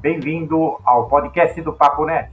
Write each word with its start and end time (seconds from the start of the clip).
Bem-vindo 0.00 0.78
ao 0.84 1.08
podcast 1.08 1.60
do 1.60 1.72
Papo 1.72 2.04
Net. 2.04 2.30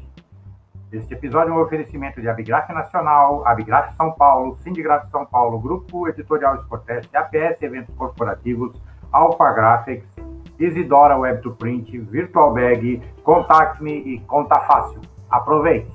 Este 0.91 1.15
episódio 1.15 1.51
é 1.51 1.57
um 1.57 1.61
oferecimento 1.63 2.21
de 2.21 2.29
Abigraf 2.29 2.71
Nacional, 2.71 3.43
Abigraf 3.47 3.95
São 3.95 4.11
Paulo, 4.11 4.55
Sindigraf 4.57 5.09
São 5.09 5.25
Paulo, 5.25 5.59
Grupo 5.59 6.07
Editorial 6.07 6.57
Sportest, 6.57 7.09
APS 7.15 7.59
Eventos 7.63 7.95
Corporativos, 7.95 8.79
Alpha 9.11 9.51
Graphics, 9.51 10.07
Isidora 10.59 11.17
Web 11.17 11.41
to 11.41 11.55
Print, 11.55 11.97
Virtual 12.01 12.53
Bag, 12.53 13.01
Contact 13.23 13.81
Me 13.81 13.93
e 13.93 14.19
Conta 14.27 14.59
Fácil. 14.59 15.01
Aproveite! 15.31 15.91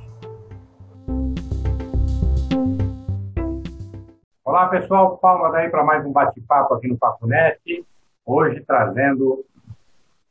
Olá 4.45 4.66
pessoal, 4.66 5.18
Palma 5.18 5.52
daí 5.52 5.68
para 5.68 5.84
mais 5.84 6.05
um 6.05 6.11
bate-papo 6.11 6.75
aqui 6.75 6.89
no 6.89 6.98
Papo 6.98 7.29
Net. 7.29 7.87
Hoje 8.26 8.61
trazendo 8.66 9.44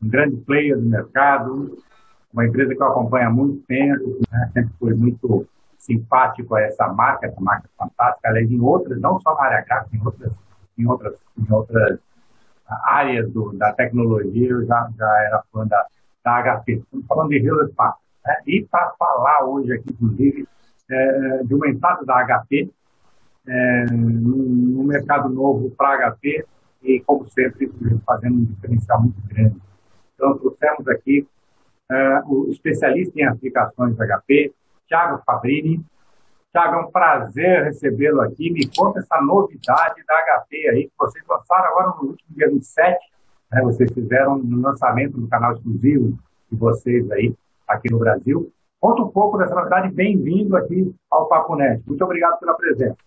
um 0.01 0.09
grande 0.09 0.37
player 0.37 0.77
do 0.77 0.85
mercado, 0.85 1.77
uma 2.33 2.45
empresa 2.45 2.75
que 2.75 2.81
eu 2.81 2.87
acompanho 2.87 3.27
há 3.27 3.31
muito 3.31 3.63
tempo, 3.65 4.19
né? 4.31 4.51
sempre 4.53 4.71
fui 4.79 4.93
muito 4.93 5.47
simpático 5.77 6.55
a 6.55 6.61
essa 6.61 6.87
marca, 6.87 7.27
essa 7.27 7.41
marca 7.41 7.69
fantástica, 7.77 8.29
além 8.29 8.47
de 8.47 8.59
outras, 8.59 8.99
não 8.99 9.19
só 9.19 9.33
na 9.35 9.41
área 9.43 9.65
gráfica, 9.65 9.95
em 9.95 10.05
outras, 10.05 10.31
em 10.77 10.85
outras, 10.85 11.15
em 11.37 11.53
outras 11.53 11.99
áreas 12.83 13.31
do, 13.31 13.51
da 13.53 13.73
tecnologia, 13.73 14.49
eu 14.49 14.65
já, 14.65 14.89
já 14.97 15.23
era 15.23 15.43
fã 15.51 15.65
da, 15.65 15.85
da 16.23 16.61
HP. 16.61 16.73
Estamos 16.73 17.05
falando 17.07 17.29
de 17.29 17.37
Hewlett 17.37 17.73
Packard. 17.73 17.99
Né? 18.25 18.35
E 18.45 18.67
para 18.69 18.93
falar 18.99 19.45
hoje 19.45 19.73
aqui, 19.73 19.89
inclusive, 19.91 20.47
é, 20.89 21.43
de 21.43 21.53
uma 21.53 21.67
entrada 21.67 22.05
da 22.05 22.25
HP 22.25 22.69
é, 23.47 23.85
no 23.91 24.83
mercado 24.83 25.29
novo 25.29 25.71
para 25.71 26.11
HP 26.11 26.45
e, 26.83 26.99
como 27.01 27.27
sempre, 27.29 27.71
fazendo 28.05 28.35
um 28.35 28.43
diferencial 28.43 29.01
muito 29.01 29.21
grande. 29.27 29.55
Então, 30.19 30.37
trouxemos 30.37 30.85
aqui 30.89 31.25
uh, 31.89 32.29
o 32.33 32.49
especialista 32.51 33.17
em 33.17 33.23
aplicações 33.23 33.95
HP, 33.95 34.53
Thiago 34.85 35.23
Fabrini. 35.25 35.81
Thiago, 36.51 36.75
é 36.75 36.79
um 36.81 36.91
prazer 36.91 37.63
recebê-lo 37.63 38.19
aqui. 38.19 38.51
Me 38.51 38.69
conta 38.75 38.99
essa 38.99 39.21
novidade 39.21 40.03
da 40.05 40.43
HP 40.45 40.69
aí, 40.69 40.83
que 40.87 40.93
vocês 40.99 41.23
lançaram 41.25 41.69
agora 41.69 41.87
no 41.87 42.09
último 42.09 42.35
dia 42.35 42.49
27. 42.49 42.99
Né? 43.53 43.61
Vocês 43.61 43.89
fizeram 43.93 44.33
um 44.33 44.61
lançamento 44.61 45.17
do 45.17 45.27
canal 45.29 45.53
exclusivo 45.53 46.19
de 46.51 46.57
vocês 46.57 47.09
aí, 47.11 47.33
aqui 47.65 47.89
no 47.89 47.99
Brasil. 47.99 48.51
Conta 48.81 49.01
um 49.03 49.09
pouco 49.09 49.37
dessa 49.37 49.55
novidade. 49.55 49.93
Bem-vindo 49.93 50.57
aqui 50.57 50.93
ao 51.09 51.29
Papo 51.29 51.55
Net. 51.55 51.81
Muito 51.87 52.03
obrigado 52.03 52.37
pela 52.39 52.55
presença. 52.55 52.97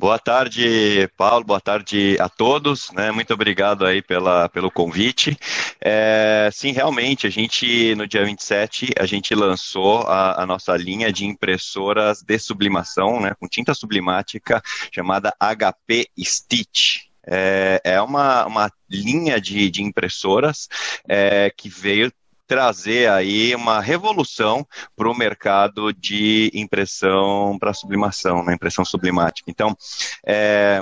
Boa 0.00 0.18
tarde, 0.18 1.06
Paulo. 1.14 1.44
Boa 1.44 1.60
tarde 1.60 2.16
a 2.18 2.26
todos. 2.26 2.90
Né? 2.92 3.10
Muito 3.10 3.34
obrigado 3.34 3.84
aí 3.84 4.00
pela, 4.00 4.48
pelo 4.48 4.70
convite. 4.70 5.36
É, 5.78 6.48
sim, 6.50 6.72
realmente, 6.72 7.26
a 7.26 7.30
gente, 7.30 7.94
no 7.96 8.06
dia 8.06 8.24
27, 8.24 8.94
a 8.98 9.04
gente 9.04 9.34
lançou 9.34 9.98
a, 10.04 10.42
a 10.42 10.46
nossa 10.46 10.74
linha 10.74 11.12
de 11.12 11.26
impressoras 11.26 12.22
de 12.22 12.38
sublimação, 12.38 13.20
né, 13.20 13.34
com 13.38 13.46
tinta 13.46 13.74
sublimática, 13.74 14.62
chamada 14.90 15.34
HP 15.38 16.08
Stitch. 16.18 17.00
É, 17.26 17.82
é 17.84 18.00
uma, 18.00 18.46
uma 18.46 18.72
linha 18.88 19.38
de, 19.38 19.70
de 19.70 19.82
impressoras 19.82 20.66
é, 21.06 21.52
que 21.54 21.68
veio 21.68 22.10
trazer 22.50 23.08
aí 23.08 23.54
uma 23.54 23.80
revolução 23.80 24.66
para 24.96 25.08
o 25.08 25.16
mercado 25.16 25.92
de 25.92 26.50
impressão 26.52 27.56
para 27.60 27.72
sublimação, 27.72 28.42
né, 28.44 28.54
impressão 28.54 28.84
sublimática. 28.84 29.48
Então, 29.48 29.72
é, 30.26 30.80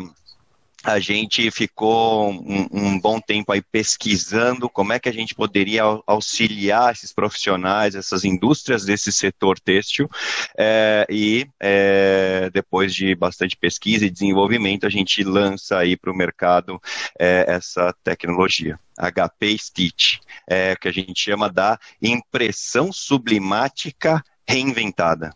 a 0.84 1.00
gente 1.00 1.50
ficou 1.50 2.30
um, 2.30 2.68
um, 2.72 3.00
bom 3.00 3.20
tempo 3.20 3.52
aí 3.52 3.60
pesquisando 3.60 4.68
como 4.68 4.92
é 4.92 4.98
que 4.98 5.08
a 5.08 5.12
gente 5.12 5.34
poderia 5.34 5.82
auxiliar 6.06 6.92
esses 6.92 7.12
profissionais, 7.12 7.94
essas 7.94 8.24
indústrias 8.24 8.84
desse 8.84 9.10
setor 9.10 9.58
têxtil, 9.58 10.08
é, 10.56 11.04
e 11.10 11.46
é, 11.60 12.48
depois 12.52 12.94
de 12.94 13.14
bastante 13.14 13.56
pesquisa 13.56 14.06
e 14.06 14.10
desenvolvimento, 14.10 14.86
a 14.86 14.90
gente 14.90 15.24
lança 15.24 15.78
aí 15.78 15.96
para 15.96 16.12
o 16.12 16.16
mercado 16.16 16.80
é, 17.18 17.44
essa 17.48 17.92
tecnologia. 18.04 18.78
HP 18.96 19.58
Stitch, 19.58 20.18
é, 20.46 20.74
que 20.74 20.88
a 20.88 20.92
gente 20.92 21.20
chama 21.20 21.48
da 21.48 21.78
impressão 22.02 22.92
sublimática 22.92 24.22
reinventada. 24.46 25.32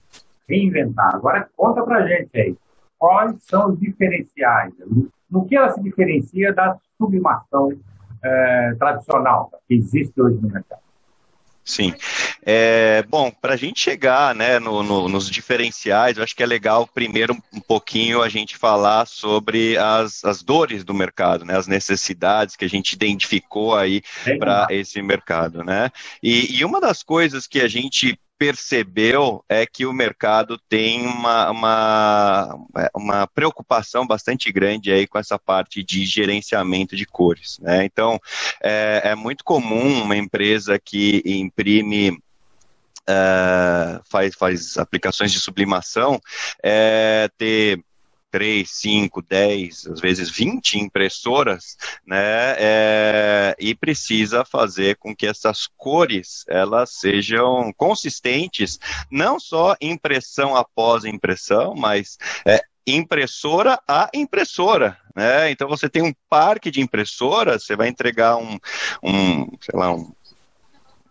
Reinventada. 0.48 1.16
Agora 1.16 1.48
conta 1.56 1.82
pra 1.82 2.06
gente 2.06 2.30
aí, 2.34 2.56
quais 3.02 3.34
são 3.42 3.72
os 3.72 3.80
diferenciais? 3.80 4.72
No 5.28 5.44
que 5.44 5.56
ela 5.56 5.72
se 5.72 5.82
diferencia 5.82 6.52
da 6.52 6.78
sublimação 6.96 7.72
é, 8.22 8.76
tradicional 8.78 9.50
que 9.66 9.74
existe 9.74 10.22
hoje 10.22 10.38
no 10.40 10.48
mercado? 10.48 10.80
Sim. 11.64 11.92
É, 12.44 13.02
bom, 13.08 13.32
para 13.32 13.54
a 13.54 13.56
gente 13.56 13.80
chegar 13.80 14.36
né, 14.36 14.60
no, 14.60 14.84
no, 14.84 15.08
nos 15.08 15.28
diferenciais, 15.28 16.16
eu 16.16 16.22
acho 16.22 16.34
que 16.34 16.44
é 16.44 16.46
legal 16.46 16.86
primeiro 16.86 17.36
um 17.52 17.60
pouquinho 17.60 18.22
a 18.22 18.28
gente 18.28 18.56
falar 18.56 19.04
sobre 19.06 19.76
as, 19.76 20.24
as 20.24 20.40
dores 20.40 20.84
do 20.84 20.94
mercado, 20.94 21.44
né, 21.44 21.56
as 21.56 21.66
necessidades 21.66 22.54
que 22.54 22.64
a 22.64 22.68
gente 22.68 22.92
identificou 22.92 23.76
aí 23.76 24.00
para 24.38 24.68
esse 24.70 25.02
mercado. 25.02 25.64
Né? 25.64 25.90
E, 26.22 26.56
e 26.56 26.64
uma 26.64 26.80
das 26.80 27.02
coisas 27.02 27.48
que 27.48 27.60
a 27.60 27.66
gente 27.66 28.16
percebeu 28.42 29.44
é 29.48 29.64
que 29.64 29.86
o 29.86 29.92
mercado 29.92 30.58
tem 30.68 31.06
uma, 31.06 31.48
uma, 31.52 32.58
uma 32.92 33.26
preocupação 33.28 34.04
bastante 34.04 34.50
grande 34.50 34.90
aí 34.90 35.06
com 35.06 35.16
essa 35.16 35.38
parte 35.38 35.80
de 35.84 36.04
gerenciamento 36.04 36.96
de 36.96 37.06
cores. 37.06 37.60
Né? 37.60 37.84
Então, 37.84 38.18
é, 38.60 39.02
é 39.04 39.14
muito 39.14 39.44
comum 39.44 40.02
uma 40.02 40.16
empresa 40.16 40.76
que 40.76 41.22
imprime 41.24 42.20
Uh, 43.02 43.98
faz, 44.08 44.32
faz 44.36 44.78
aplicações 44.78 45.32
de 45.32 45.40
sublimação, 45.40 46.20
é, 46.62 47.28
ter 47.36 47.82
3, 48.32 48.68
5, 48.68 49.22
10, 49.22 49.86
às 49.88 50.00
vezes 50.00 50.30
20 50.30 50.80
impressoras, 50.80 51.76
né, 52.06 52.56
é, 52.58 53.56
e 53.60 53.74
precisa 53.74 54.44
fazer 54.44 54.96
com 54.96 55.14
que 55.14 55.26
essas 55.26 55.68
cores 55.76 56.44
elas 56.48 56.94
sejam 56.94 57.72
consistentes, 57.76 58.80
não 59.10 59.38
só 59.38 59.76
impressão 59.80 60.56
após 60.56 61.04
impressão, 61.04 61.74
mas 61.76 62.16
é, 62.46 62.62
impressora 62.86 63.78
a 63.86 64.08
impressora, 64.14 64.98
né? 65.14 65.50
Então 65.50 65.68
você 65.68 65.88
tem 65.88 66.02
um 66.02 66.12
parque 66.28 66.70
de 66.70 66.80
impressoras, 66.80 67.64
você 67.64 67.76
vai 67.76 67.88
entregar 67.88 68.36
um, 68.36 68.58
um 69.02 69.46
sei 69.60 69.78
lá, 69.78 69.94
um 69.94 70.12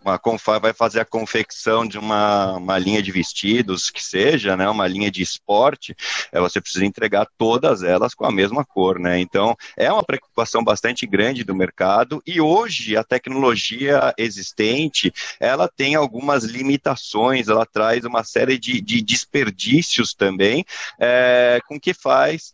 uma 0.04 0.20
vai 0.60 0.74
fazer 0.74 1.00
a 1.00 1.06
confecção 1.06 1.88
de 1.88 1.98
uma, 1.98 2.58
uma 2.58 2.78
linha 2.78 3.02
de 3.02 3.12
vestidos, 3.12 3.90
que 3.90 4.04
seja, 4.04 4.58
né, 4.58 4.68
uma 4.70 4.88
linha 4.88 5.12
de 5.12 5.22
esporte, 5.22 5.96
é, 6.32 6.40
você 6.40 6.60
precisa 6.60 6.86
entregar 6.86 7.28
todas 7.38 7.84
elas 7.84 8.14
com 8.14 8.26
a 8.26 8.32
mesma 8.32 8.66
cor, 8.66 9.00
né? 9.00 9.20
Então, 9.20 9.56
é 9.78 9.92
uma 9.92 10.04
preocupação 10.04 10.64
bastante 10.64 11.06
grande 11.06 11.44
do 11.44 11.56
mercado 11.56 12.22
e 12.26 12.42
hoje 12.42 12.98
a 12.98 13.04
tecnologia 13.04 14.14
existente, 14.18 15.14
ela 15.40 15.68
tem 15.68 15.96
algumas 15.96 16.44
limitações, 16.44 17.48
ela 17.48 17.66
traz 17.66 18.04
uma 18.04 18.24
série 18.24 18.58
de, 18.58 18.82
de 18.82 19.02
desperdícios 19.02 20.14
também, 20.14 20.66
é, 21.00 21.60
com 21.68 21.80
que 21.80 21.94
faz 21.94 22.54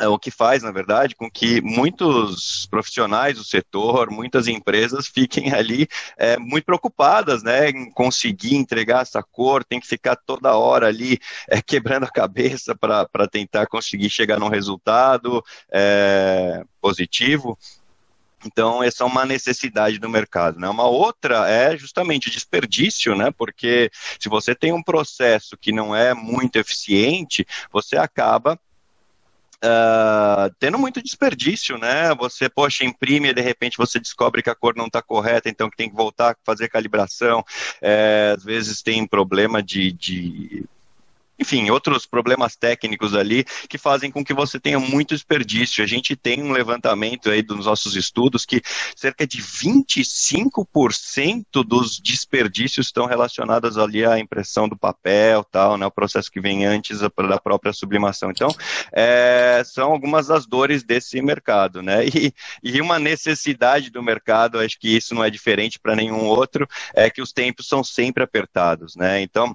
é 0.00 0.08
o 0.08 0.18
que 0.18 0.30
faz, 0.30 0.62
na 0.62 0.70
verdade, 0.70 1.14
com 1.14 1.30
que 1.30 1.60
muitos 1.60 2.66
profissionais 2.66 3.36
do 3.36 3.44
setor, 3.44 4.10
muitas 4.10 4.46
empresas 4.46 5.06
fiquem 5.08 5.52
ali 5.52 5.88
é, 6.18 6.36
muito 6.36 6.64
preocupadas, 6.64 7.42
né, 7.42 7.70
em 7.70 7.90
conseguir 7.90 8.56
entregar 8.56 9.02
essa 9.02 9.22
cor, 9.22 9.64
tem 9.64 9.80
que 9.80 9.86
ficar 9.86 10.16
toda 10.16 10.56
hora 10.56 10.88
ali 10.88 11.18
é, 11.48 11.60
quebrando 11.62 12.04
a 12.04 12.10
cabeça 12.10 12.74
para 12.74 13.28
tentar 13.30 13.66
conseguir 13.66 14.10
chegar 14.10 14.38
num 14.38 14.48
resultado 14.48 15.42
é, 15.70 16.62
positivo. 16.80 17.58
Então, 18.44 18.82
essa 18.82 19.02
é 19.02 19.06
uma 19.06 19.24
necessidade 19.24 19.98
do 19.98 20.08
mercado. 20.08 20.58
Né? 20.58 20.68
Uma 20.68 20.86
outra 20.86 21.48
é 21.48 21.76
justamente 21.76 22.30
desperdício, 22.30 23.16
né? 23.16 23.30
porque 23.36 23.90
se 24.20 24.28
você 24.28 24.54
tem 24.54 24.72
um 24.72 24.82
processo 24.82 25.56
que 25.56 25.72
não 25.72 25.96
é 25.96 26.14
muito 26.14 26.56
eficiente, 26.56 27.46
você 27.72 27.96
acaba 27.96 28.58
Uh, 29.64 30.54
tendo 30.58 30.78
muito 30.78 31.02
desperdício, 31.02 31.78
né? 31.78 32.14
Você, 32.16 32.48
poxa, 32.48 32.84
imprime 32.84 33.28
e 33.28 33.34
de 33.34 33.40
repente 33.40 33.76
você 33.76 33.98
descobre 33.98 34.42
que 34.42 34.50
a 34.50 34.54
cor 34.54 34.74
não 34.76 34.86
está 34.86 35.00
correta, 35.00 35.48
então 35.48 35.70
que 35.70 35.76
tem 35.76 35.88
que 35.88 35.96
voltar 35.96 36.32
a 36.32 36.36
fazer 36.44 36.68
calibração. 36.68 37.44
É, 37.80 38.34
às 38.36 38.44
vezes 38.44 38.82
tem 38.82 39.06
problema 39.06 39.62
de, 39.62 39.92
de 39.92 40.64
enfim, 41.38 41.70
outros 41.70 42.06
problemas 42.06 42.56
técnicos 42.56 43.14
ali 43.14 43.44
que 43.68 43.78
fazem 43.78 44.10
com 44.10 44.24
que 44.24 44.34
você 44.34 44.58
tenha 44.58 44.78
muito 44.78 45.14
desperdício. 45.14 45.84
A 45.84 45.86
gente 45.86 46.16
tem 46.16 46.42
um 46.42 46.52
levantamento 46.52 47.30
aí 47.30 47.42
dos 47.42 47.66
nossos 47.66 47.94
estudos 47.94 48.44
que 48.44 48.62
cerca 48.94 49.26
de 49.26 49.38
25% 49.38 51.64
dos 51.66 52.00
desperdícios 52.00 52.86
estão 52.86 53.06
relacionados 53.06 53.78
ali 53.78 54.04
à 54.04 54.18
impressão 54.18 54.68
do 54.68 54.76
papel, 54.76 55.44
tal, 55.44 55.76
né, 55.76 55.86
o 55.86 55.90
processo 55.90 56.30
que 56.30 56.40
vem 56.40 56.64
antes 56.64 57.00
da 57.00 57.38
própria 57.38 57.72
sublimação. 57.72 58.30
Então, 58.30 58.48
é, 58.92 59.62
são 59.64 59.92
algumas 59.92 60.28
das 60.28 60.46
dores 60.46 60.82
desse 60.82 61.20
mercado, 61.20 61.82
né? 61.82 62.06
E, 62.16 62.32
e 62.62 62.80
uma 62.80 62.98
necessidade 62.98 63.90
do 63.90 64.02
mercado, 64.02 64.58
acho 64.58 64.78
que 64.78 64.96
isso 64.96 65.14
não 65.14 65.22
é 65.22 65.28
diferente 65.28 65.78
para 65.78 65.94
nenhum 65.94 66.24
outro, 66.24 66.66
é 66.94 67.10
que 67.10 67.20
os 67.20 67.30
tempos 67.30 67.68
são 67.68 67.84
sempre 67.84 68.22
apertados, 68.22 68.96
né? 68.96 69.20
Então, 69.20 69.54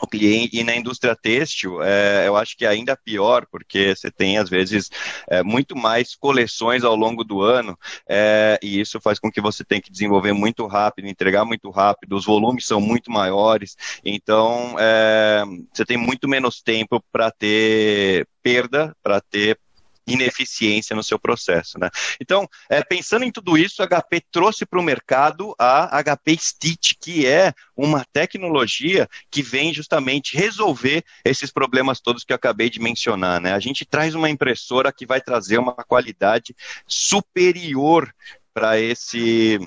o 0.00 0.06
cliente 0.06 0.58
e 0.58 0.64
na 0.64 0.74
indústria 0.76 1.16
têxtil 1.16 1.82
é, 1.82 2.26
eu 2.26 2.36
acho 2.36 2.56
que 2.56 2.64
é 2.64 2.68
ainda 2.68 2.96
pior 2.96 3.46
porque 3.50 3.94
você 3.94 4.10
tem 4.10 4.38
às 4.38 4.48
vezes 4.48 4.90
é, 5.28 5.42
muito 5.42 5.76
mais 5.76 6.14
coleções 6.14 6.84
ao 6.84 6.94
longo 6.94 7.24
do 7.24 7.40
ano 7.40 7.78
é, 8.08 8.58
e 8.62 8.80
isso 8.80 9.00
faz 9.00 9.18
com 9.18 9.30
que 9.30 9.40
você 9.40 9.64
tenha 9.64 9.80
que 9.80 9.90
desenvolver 9.90 10.32
muito 10.32 10.66
rápido 10.66 11.08
entregar 11.08 11.44
muito 11.44 11.70
rápido 11.70 12.16
os 12.16 12.24
volumes 12.24 12.66
são 12.66 12.80
muito 12.80 13.10
maiores 13.10 13.76
então 14.04 14.76
é, 14.78 15.42
você 15.72 15.84
tem 15.84 15.96
muito 15.96 16.28
menos 16.28 16.62
tempo 16.62 17.02
para 17.10 17.30
ter 17.30 18.26
perda 18.42 18.94
para 19.02 19.20
ter 19.20 19.58
ineficiência 20.06 20.94
no 20.94 21.02
seu 21.02 21.18
processo. 21.18 21.78
Né? 21.78 21.90
Então, 22.20 22.48
é, 22.68 22.82
pensando 22.82 23.24
em 23.24 23.30
tudo 23.30 23.58
isso, 23.58 23.82
a 23.82 23.86
HP 23.86 24.22
trouxe 24.30 24.64
para 24.64 24.78
o 24.78 24.82
mercado 24.82 25.54
a 25.58 26.02
HP 26.02 26.36
Stitch, 26.38 26.92
que 27.00 27.26
é 27.26 27.52
uma 27.76 28.04
tecnologia 28.12 29.08
que 29.30 29.42
vem 29.42 29.74
justamente 29.74 30.36
resolver 30.36 31.04
esses 31.24 31.50
problemas 31.50 32.00
todos 32.00 32.24
que 32.24 32.32
eu 32.32 32.36
acabei 32.36 32.70
de 32.70 32.80
mencionar. 32.80 33.40
Né? 33.40 33.52
A 33.52 33.60
gente 33.60 33.84
traz 33.84 34.14
uma 34.14 34.30
impressora 34.30 34.92
que 34.92 35.06
vai 35.06 35.20
trazer 35.20 35.58
uma 35.58 35.74
qualidade 35.74 36.54
superior 36.86 38.12
para 38.54 38.78
esse 38.78 39.58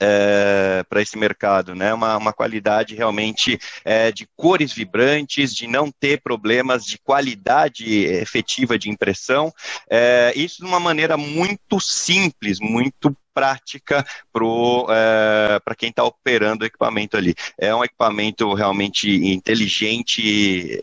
é, 0.00 0.84
para 0.88 1.02
esse 1.02 1.16
mercado, 1.18 1.74
né? 1.74 1.92
Uma, 1.92 2.16
uma 2.16 2.32
qualidade 2.32 2.94
realmente 2.94 3.58
é, 3.84 4.12
de 4.12 4.28
cores 4.36 4.72
vibrantes, 4.72 5.54
de 5.54 5.66
não 5.66 5.90
ter 5.90 6.20
problemas 6.20 6.84
de 6.84 6.98
qualidade 6.98 8.04
efetiva 8.04 8.78
de 8.78 8.90
impressão. 8.90 9.52
É, 9.90 10.32
isso 10.36 10.58
de 10.58 10.64
uma 10.64 10.80
maneira 10.80 11.16
muito 11.16 11.80
simples, 11.80 12.58
muito 12.60 13.16
prática 13.34 14.04
para 14.32 15.72
é, 15.72 15.74
quem 15.76 15.90
está 15.90 16.02
operando 16.02 16.64
o 16.64 16.66
equipamento 16.66 17.16
ali. 17.16 17.34
É 17.56 17.72
um 17.74 17.84
equipamento 17.84 18.52
realmente 18.52 19.08
inteligente, 19.08 20.80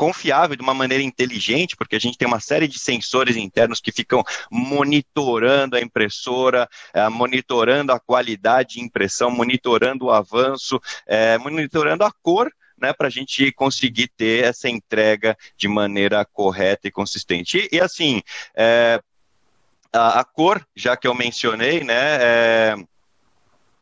confiável, 0.00 0.56
de 0.56 0.62
uma 0.62 0.72
maneira 0.72 1.04
inteligente, 1.04 1.76
porque 1.76 1.94
a 1.94 1.98
gente 1.98 2.16
tem 2.16 2.26
uma 2.26 2.40
série 2.40 2.66
de 2.66 2.78
sensores 2.78 3.36
internos 3.36 3.82
que 3.82 3.92
ficam 3.92 4.24
monitorando 4.50 5.76
a 5.76 5.80
impressora, 5.82 6.66
é, 6.94 7.06
monitorando 7.10 7.92
a 7.92 8.00
qualidade 8.00 8.76
de 8.76 8.80
impressão, 8.80 9.30
monitorando 9.30 10.06
o 10.06 10.10
avanço, 10.10 10.80
é, 11.06 11.36
monitorando 11.36 12.02
a 12.02 12.10
cor 12.10 12.50
né, 12.80 12.94
para 12.94 13.08
a 13.08 13.10
gente 13.10 13.52
conseguir 13.52 14.08
ter 14.16 14.42
essa 14.44 14.70
entrega 14.70 15.36
de 15.54 15.68
maneira 15.68 16.24
correta 16.24 16.88
e 16.88 16.90
consistente. 16.90 17.68
E, 17.70 17.76
e 17.76 17.78
assim, 17.78 18.22
é, 18.56 19.02
a, 19.92 20.20
a, 20.20 20.24
cor, 20.24 20.66
já 20.74 20.96
que 20.96 21.06
eu 21.06 21.14
mencionei, 21.14 21.84
né, 21.84 22.16
é, 22.22 22.74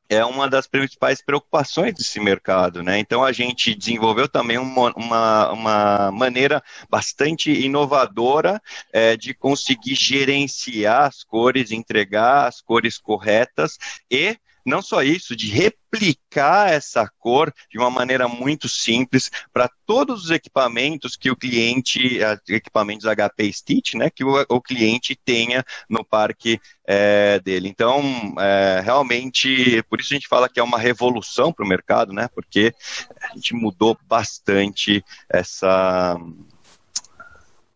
é 0.09 0.25
uma 0.25 0.49
das 0.49 0.67
principais 0.67 1.21
preocupações 1.21 1.95
desse 1.95 2.19
mercado, 2.19 2.83
né? 2.83 2.99
Então 2.99 3.23
a 3.23 3.33
gente 3.33 3.75
desenvolveu 3.75 4.29
também 4.29 4.57
uma, 4.57 4.93
uma, 4.97 5.53
uma 5.53 6.13
maneira 6.13 6.63
bastante 6.89 7.51
inovadora 7.51 8.61
é, 8.93 9.17
de 9.17 9.35
conseguir 9.35 9.95
gerenciar 9.95 11.07
as 11.07 11.23
cores, 11.23 11.71
entregar 11.71 12.47
as 12.47 12.61
cores 12.61 12.97
corretas 12.97 13.79
e 14.11 14.39
não 14.69 14.83
só 14.83 15.03
isso, 15.03 15.35
de 15.35 15.49
replicar 15.49 16.71
essa 16.71 17.11
cor 17.19 17.53
de 17.71 17.79
uma 17.79 17.91
maneira 17.91 18.29
muito 18.29 18.69
simples 18.69 19.31
para 19.53 19.69
todos 19.87 20.25
os 20.25 20.31
equipamentos 20.31 21.17
que 21.17 21.31
o 21.31 21.37
cliente, 21.37 22.19
equipamentos 22.49 23.07
HP 23.07 23.53
Stitch, 23.53 23.95
né, 23.95 24.11
que 24.11 24.25
o, 24.25 24.45
o 24.49 24.61
cliente 24.61 25.19
tenha 25.25 25.65
no 25.89 26.05
parque 26.05 26.61
é, 26.87 27.41
dele. 27.41 27.69
Então, 27.69 28.03
é, 28.39 28.81
realmente, 28.85 29.83
por 29.89 30.01
isso 30.01 30.13
a 30.13 30.17
gente 30.17 30.29
fala 30.29 30.49
que 30.49 30.61
é 30.61 30.63
uma 30.63 30.79
revolução 30.79 31.53
para 31.53 31.65
o 31.65 31.69
mercado, 31.69 32.13
né, 32.13 32.29
porque 32.35 32.75
a 33.23 33.35
gente 33.35 33.55
mudou 33.55 33.97
bastante 34.07 35.05
essa, 35.29 36.17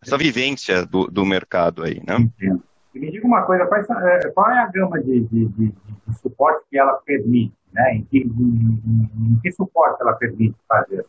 essa 0.01 0.17
vivência 0.17 0.85
do, 0.85 1.07
do 1.07 1.25
mercado 1.25 1.83
aí, 1.83 2.01
né? 2.05 2.17
Entendo. 2.17 2.63
Me 2.93 3.09
diga 3.09 3.25
uma 3.25 3.41
coisa, 3.41 3.65
qual 3.65 3.81
é, 3.81 4.19
qual 4.29 4.51
é 4.51 4.59
a 4.59 4.67
gama 4.67 5.01
de, 5.01 5.21
de, 5.21 5.45
de, 5.45 5.73
suporte 6.13 6.65
que 6.69 6.77
ela 6.77 6.93
permite? 7.05 7.53
Né? 7.71 7.95
Em, 7.95 8.03
que, 8.03 8.19
em, 8.19 9.09
em 9.33 9.39
que 9.41 9.51
suporte 9.51 10.01
ela 10.01 10.13
permite 10.13 10.55
fazer? 10.67 11.05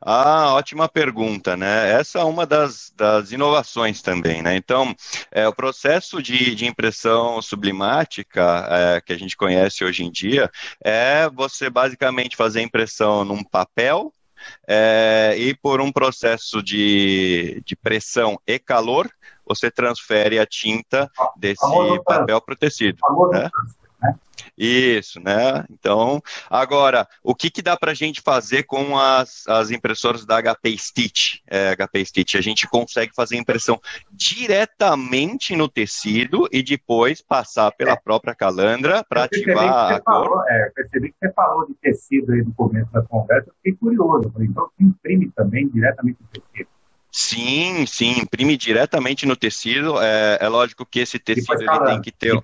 Ah, 0.00 0.54
ótima 0.54 0.88
pergunta, 0.88 1.56
né? 1.56 1.90
Essa 1.92 2.20
é 2.20 2.24
uma 2.24 2.46
das, 2.46 2.92
das 2.96 3.32
inovações 3.32 4.00
também, 4.00 4.42
né? 4.42 4.56
Então, 4.56 4.94
é, 5.30 5.46
o 5.46 5.54
processo 5.54 6.22
de, 6.22 6.54
de 6.54 6.66
impressão 6.66 7.42
sublimática 7.42 8.66
é, 8.70 9.00
que 9.00 9.12
a 9.12 9.18
gente 9.18 9.36
conhece 9.36 9.84
hoje 9.84 10.04
em 10.04 10.10
dia 10.10 10.50
é 10.82 11.28
você 11.28 11.68
basicamente 11.68 12.36
fazer 12.36 12.62
impressão 12.62 13.24
num 13.24 13.42
papel 13.42 14.12
é, 14.66 15.34
e 15.36 15.54
por 15.54 15.80
um 15.80 15.90
processo 15.90 16.62
de, 16.62 17.62
de 17.64 17.76
pressão 17.76 18.38
e 18.46 18.58
calor, 18.58 19.10
você 19.46 19.70
transfere 19.70 20.38
a 20.38 20.46
tinta 20.46 21.10
desse 21.36 21.66
papel 22.04 22.40
para 22.40 22.54
o 22.54 22.56
tecido. 22.56 22.98
Né? 23.30 23.50
Né? 24.04 24.14
Isso, 24.56 25.20
né? 25.20 25.64
Então, 25.70 26.22
agora, 26.48 27.08
o 27.22 27.34
que, 27.34 27.50
que 27.50 27.62
dá 27.62 27.76
para 27.76 27.90
a 27.90 27.94
gente 27.94 28.20
fazer 28.20 28.64
com 28.64 28.96
as, 28.98 29.46
as 29.48 29.70
impressoras 29.70 30.24
da 30.24 30.40
HP 30.40 30.76
Stitch? 30.78 31.40
É, 31.46 31.74
HP 31.74 32.04
Stitch, 32.04 32.34
a 32.36 32.40
gente 32.40 32.68
consegue 32.68 33.12
fazer 33.14 33.36
impressão 33.36 33.80
diretamente 34.12 35.56
no 35.56 35.68
tecido 35.68 36.48
e 36.52 36.62
depois 36.62 37.20
passar 37.20 37.72
pela 37.72 37.92
é. 37.92 37.96
própria 37.96 38.34
calandra 38.34 39.04
para 39.08 39.24
ativar 39.24 39.94
a 39.94 40.02
falou, 40.02 40.28
cor. 40.28 40.44
É, 40.48 40.70
percebi 40.70 41.10
que 41.10 41.16
você 41.20 41.32
falou 41.32 41.66
de 41.66 41.74
tecido 41.74 42.32
aí 42.32 42.42
no 42.42 42.54
começo 42.54 42.92
da 42.92 43.02
conversa, 43.02 43.50
fiquei 43.56 43.72
curioso. 43.72 44.30
Falei, 44.30 44.48
então, 44.48 44.68
imprime 44.78 45.30
também 45.34 45.68
diretamente 45.68 46.18
no 46.20 46.28
tecido. 46.28 46.68
Sim, 47.16 47.86
sim, 47.86 48.18
imprime 48.18 48.56
diretamente 48.56 49.24
no 49.24 49.36
tecido. 49.36 50.02
É, 50.02 50.38
é 50.40 50.48
lógico 50.48 50.84
que 50.84 50.98
esse 50.98 51.16
tecido 51.16 51.62
ele 51.62 51.86
tem 51.86 52.02
que 52.02 52.10
ter 52.10 52.34
um, 52.34 52.40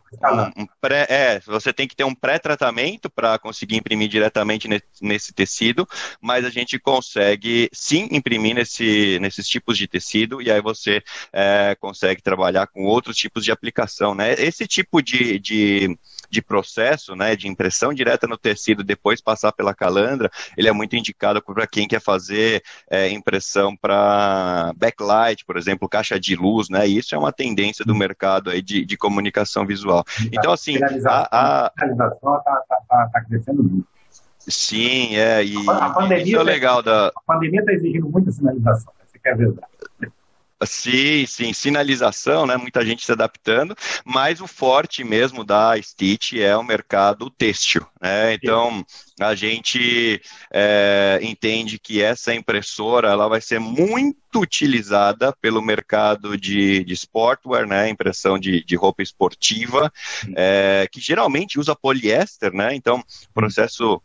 um, 0.57 0.67
pré, 0.81 1.09
é, 1.11 1.41
você 1.41 1.73
tem 1.73 1.89
que 1.89 1.97
ter 1.97 2.05
um 2.05 2.15
pré-tratamento 2.15 3.11
para 3.11 3.37
conseguir 3.37 3.75
imprimir 3.75 4.09
diretamente 4.09 4.69
nesse, 4.69 4.85
nesse, 5.03 5.33
tecido, 5.33 5.89
mas 6.21 6.45
a 6.45 6.51
gente 6.51 6.79
consegue 6.79 7.69
sim 7.73 8.07
imprimir 8.13 8.55
nesse, 8.55 9.19
nesses 9.19 9.49
tipos 9.49 9.77
de 9.77 9.89
tecido 9.89 10.41
e 10.41 10.53
aí 10.53 10.63
você 10.63 11.03
é, 11.33 11.75
consegue 11.81 12.23
trabalhar 12.23 12.69
com 12.69 12.85
outros 12.85 13.17
tipos 13.17 13.45
de 13.45 13.51
aplicação, 13.51 14.15
né? 14.15 14.35
Esse 14.35 14.69
tipo 14.69 15.03
de, 15.03 15.41
de 15.41 15.99
de 16.31 16.41
processo, 16.41 17.17
né, 17.17 17.35
de 17.35 17.49
impressão 17.49 17.93
direta 17.93 18.27
no 18.27 18.39
tecido, 18.39 18.85
depois 18.85 19.21
passar 19.21 19.51
pela 19.51 19.75
calandra, 19.75 20.31
ele 20.57 20.69
é 20.69 20.73
muito 20.73 20.95
indicado 20.95 21.43
para 21.43 21.67
quem 21.67 21.89
quer 21.89 22.01
fazer 22.01 22.63
é, 22.89 23.11
impressão 23.11 23.77
para 23.77 24.60
backlight, 24.77 25.45
por 25.45 25.57
exemplo, 25.57 25.89
caixa 25.89 26.19
de 26.19 26.37
luz, 26.37 26.69
né, 26.69 26.89
e 26.89 26.99
isso 26.99 27.15
é 27.15 27.19
uma 27.19 27.33
tendência 27.33 27.85
do 27.85 27.95
mercado 27.95 28.51
aí 28.51 28.63
de, 28.63 28.85
de 28.85 28.97
comunicação 28.97 29.67
visual. 29.67 30.05
Então, 30.33 30.53
assim, 30.53 30.77
a, 31.07 31.29
a... 31.31 31.73
está 31.77 32.11
tá, 32.11 32.63
tá, 32.89 33.11
tá 33.13 33.21
crescendo 33.25 33.63
muito. 33.63 33.87
Sim, 34.39 35.17
é, 35.17 35.45
e 35.45 35.55
a 35.69 35.91
pandemia, 35.91 36.25
isso 36.25 36.37
é 36.37 36.43
legal 36.43 36.83
da... 36.83 37.09
A 37.09 37.21
pandemia 37.27 37.61
está 37.61 37.73
exigindo 37.73 38.09
muita 38.09 38.33
sinalização, 38.33 38.93
essa 39.03 39.19
é 39.23 39.33
a 39.33 39.37
verdade. 39.37 39.70
Sim, 40.63 41.25
sim, 41.27 41.55
sinalização, 41.55 42.47
né? 42.47 42.55
Muita 42.55 42.85
gente 42.85 43.03
se 43.03 43.11
adaptando, 43.11 43.75
mas 44.05 44.43
o 44.43 44.47
forte 44.47 45.03
mesmo 45.03 45.43
da 45.43 45.81
Stitch 45.81 46.35
é 46.35 46.55
o 46.55 46.63
mercado 46.63 47.31
têxtil, 47.31 47.87
né? 47.99 48.35
Então 48.35 48.85
a 49.19 49.35
gente 49.35 50.21
é, 50.53 51.19
entende 51.23 51.79
que 51.79 52.03
essa 52.03 52.35
impressora 52.35 53.09
ela 53.09 53.27
vai 53.27 53.41
ser 53.41 53.59
muito 53.59 54.19
utilizada 54.37 55.35
pelo 55.41 55.63
mercado 55.63 56.37
de, 56.37 56.85
de 56.85 56.93
sportwear, 56.93 57.67
né? 57.67 57.89
Impressão 57.89 58.39
de, 58.39 58.63
de 58.63 58.77
roupa 58.77 59.03
esportiva, 59.03 59.91
é, 60.37 60.87
que 60.93 61.01
geralmente 61.01 61.59
usa 61.59 61.75
poliéster, 61.75 62.53
né? 62.53 62.75
Então, 62.75 63.03
processo 63.33 64.03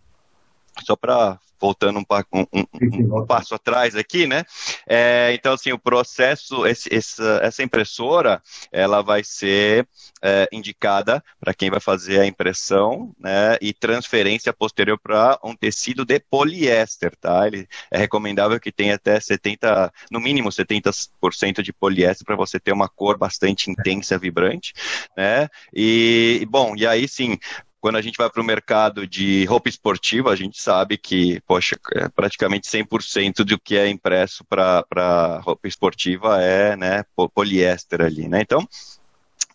só 0.83 0.95
para 0.95 1.39
voltando 1.59 1.99
um, 1.99 2.05
um, 2.33 2.45
um, 2.53 3.17
um, 3.19 3.25
passo 3.25 3.55
atrás 3.55 3.95
aqui, 3.95 4.27
né? 4.27 4.43
É, 4.87 5.31
então, 5.33 5.53
assim, 5.53 5.71
o 5.71 5.79
processo, 5.79 6.65
esse, 6.65 6.93
essa, 6.93 7.39
essa, 7.41 7.63
impressora, 7.63 8.41
ela 8.71 9.01
vai 9.01 9.23
ser 9.23 9.87
é, 10.21 10.47
indicada 10.51 11.23
para 11.39 11.53
quem 11.53 11.69
vai 11.69 11.79
fazer 11.79 12.19
a 12.19 12.25
impressão, 12.25 13.15
né? 13.19 13.57
E 13.61 13.73
transferência 13.73 14.53
posterior 14.53 14.99
para 14.99 15.39
um 15.43 15.55
tecido 15.55 16.05
de 16.05 16.19
poliéster, 16.19 17.15
tá? 17.19 17.47
Ele 17.47 17.67
é 17.89 17.97
recomendável 17.97 18.59
que 18.59 18.71
tenha 18.71 18.95
até 18.95 19.19
70, 19.19 19.91
no 20.11 20.19
mínimo 20.19 20.49
70% 20.49 21.61
de 21.61 21.73
poliéster 21.73 22.25
para 22.25 22.35
você 22.35 22.59
ter 22.59 22.73
uma 22.73 22.89
cor 22.89 23.17
bastante 23.17 23.71
intensa, 23.71 24.17
vibrante, 24.17 24.73
né? 25.17 25.47
E, 25.73 26.45
bom, 26.49 26.75
e 26.75 26.85
aí 26.85 27.07
sim, 27.07 27.39
quando 27.85 27.97
a 27.97 28.01
gente 28.01 28.17
vai 28.17 28.27
para 28.27 28.41
o 28.41 28.43
mercado 28.43 29.05
de 29.05 29.45
roupa 29.45 29.69
esportiva, 29.69 30.31
a 30.31 30.35
gente 30.35 30.59
sabe 30.59 30.97
que, 30.97 31.39
poxa, 31.41 31.77
é 31.93 32.09
praticamente 32.09 32.67
100% 32.67 33.43
do 33.43 33.59
que 33.59 33.77
é 33.77 33.87
impresso 33.87 34.43
para 34.43 35.39
roupa 35.43 35.67
esportiva 35.67 36.41
é 36.41 36.75
né, 36.75 37.05
poliéster 37.31 38.01
ali, 38.01 38.27
né? 38.27 38.41
Então, 38.41 38.67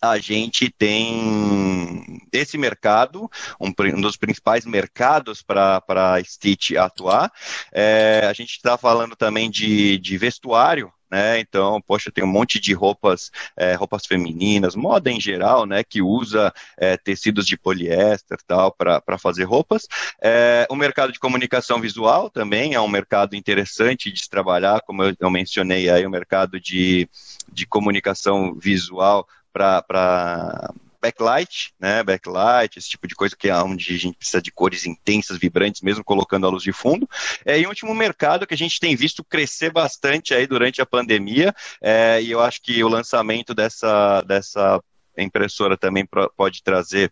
a 0.01 0.17
gente 0.17 0.69
tem 0.69 2.21
esse 2.31 2.57
mercado, 2.57 3.29
um, 3.59 3.73
um 3.97 3.99
dos 3.99 4.15
principais 4.15 4.65
mercados 4.65 5.41
para 5.41 5.83
a 5.85 6.23
Stitch 6.23 6.71
atuar. 6.77 7.29
É, 7.69 8.25
a 8.29 8.31
gente 8.31 8.51
está 8.51 8.77
falando 8.77 9.13
também 9.13 9.51
de, 9.51 9.97
de 9.97 10.17
vestuário, 10.17 10.89
né? 11.11 11.39
Então, 11.39 11.81
poxa, 11.81 12.11
tem 12.11 12.23
um 12.23 12.27
monte 12.27 12.59
de 12.59 12.73
roupas, 12.73 13.29
é, 13.57 13.73
roupas 13.73 14.05
femininas, 14.05 14.75
moda 14.75 15.11
em 15.11 15.19
geral, 15.19 15.65
né? 15.65 15.83
Que 15.83 16.01
usa 16.01 16.53
é, 16.77 16.95
tecidos 16.95 17.45
de 17.45 17.57
poliéster 17.57 18.37
tal 18.47 18.71
para 18.71 19.17
fazer 19.19 19.43
roupas. 19.43 19.87
É, 20.21 20.65
o 20.69 20.75
mercado 20.75 21.11
de 21.11 21.19
comunicação 21.19 21.81
visual 21.81 22.29
também 22.29 22.73
é 22.73 22.79
um 22.79 22.87
mercado 22.87 23.35
interessante 23.35 24.11
de 24.11 24.21
se 24.21 24.29
trabalhar, 24.29 24.81
como 24.81 25.03
eu, 25.03 25.13
eu 25.19 25.29
mencionei 25.29 25.89
aí, 25.89 26.05
o 26.05 26.09
mercado 26.09 26.59
de, 26.59 27.09
de 27.51 27.65
comunicação 27.65 28.55
visual 28.55 29.27
para 29.51 30.73
backlight, 31.01 31.73
né, 31.79 32.03
backlight, 32.03 32.77
esse 32.77 32.89
tipo 32.89 33.07
de 33.07 33.15
coisa 33.15 33.35
que 33.35 33.49
é 33.49 33.55
onde 33.55 33.93
a 33.93 33.97
gente 33.97 34.17
precisa 34.17 34.41
de 34.41 34.51
cores 34.51 34.85
intensas, 34.85 35.37
vibrantes, 35.37 35.81
mesmo 35.81 36.03
colocando 36.03 36.45
a 36.45 36.49
luz 36.49 36.63
de 36.63 36.71
fundo. 36.71 37.09
É, 37.45 37.59
e 37.59 37.65
último 37.65 37.93
mercado 37.93 38.45
que 38.45 38.53
a 38.53 38.57
gente 38.57 38.79
tem 38.79 38.95
visto 38.95 39.23
crescer 39.23 39.71
bastante 39.71 40.33
aí 40.33 40.45
durante 40.45 40.81
a 40.81 40.85
pandemia, 40.85 41.53
é, 41.81 42.21
e 42.21 42.31
eu 42.31 42.39
acho 42.39 42.61
que 42.61 42.83
o 42.83 42.87
lançamento 42.87 43.53
dessa, 43.53 44.21
dessa 44.21 44.81
impressora 45.17 45.77
também 45.77 46.07
pode 46.35 46.63
trazer 46.63 47.11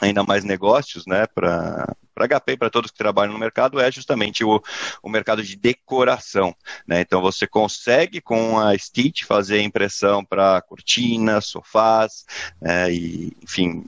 ainda 0.00 0.22
mais 0.22 0.44
negócios, 0.44 1.06
né, 1.06 1.26
para 1.26 1.94
para 2.16 2.26
HP 2.26 2.52
e 2.52 2.56
para 2.56 2.70
todos 2.70 2.90
que 2.90 2.96
trabalham 2.96 3.34
no 3.34 3.38
mercado 3.38 3.78
é 3.78 3.92
justamente 3.92 4.42
o, 4.42 4.58
o 5.02 5.08
mercado 5.10 5.42
de 5.42 5.54
decoração. 5.54 6.56
Né? 6.88 7.02
Então 7.02 7.20
você 7.20 7.46
consegue 7.46 8.22
com 8.22 8.58
a 8.58 8.76
Stitch 8.76 9.24
fazer 9.24 9.60
impressão 9.60 10.24
para 10.24 10.62
cortinas, 10.62 11.44
sofás, 11.44 12.24
né? 12.58 12.90
e 12.90 13.36
enfim, 13.42 13.84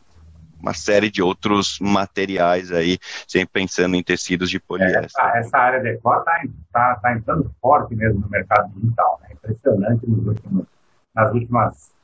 uma 0.60 0.74
série 0.74 1.10
de 1.10 1.22
outros 1.22 1.78
materiais 1.80 2.70
aí, 2.70 2.98
sempre 3.26 3.62
pensando 3.62 3.96
em 3.96 4.02
tecidos 4.02 4.50
de 4.50 4.60
poliéster. 4.60 5.04
Essa, 5.04 5.38
essa 5.38 5.56
área 5.56 5.78
de 5.80 5.92
decor 5.92 6.18
está 6.18 6.42
tá, 6.70 6.96
tá 6.96 7.12
entrando 7.14 7.50
forte 7.62 7.94
mesmo 7.94 8.20
no 8.20 8.28
mercado 8.28 8.70
digital, 8.74 9.20
né? 9.22 9.30
impressionante 9.32 10.06
nos 10.06 10.26
últimos, 10.26 10.66
nas 11.14 11.32
últimas 11.32 11.97